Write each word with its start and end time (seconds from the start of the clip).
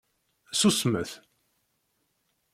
Susmet! 0.59 1.19